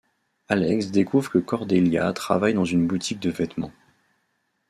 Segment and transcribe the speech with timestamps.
[0.49, 3.69] Alex découvre que Cordelia travaille dans une boutique de vêtements.